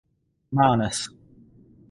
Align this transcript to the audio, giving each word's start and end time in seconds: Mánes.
Mánes. 0.57 0.99